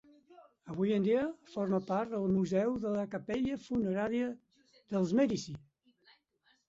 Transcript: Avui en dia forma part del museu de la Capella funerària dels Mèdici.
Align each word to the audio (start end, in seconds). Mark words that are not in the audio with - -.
Avui 0.75 0.93
en 0.95 1.03
dia 1.07 1.25
forma 1.55 1.81
part 1.91 2.15
del 2.15 2.25
museu 2.37 2.73
de 2.85 2.95
la 2.95 3.05
Capella 3.13 3.61
funerària 3.67 4.31
dels 4.95 5.13
Mèdici. 5.21 5.55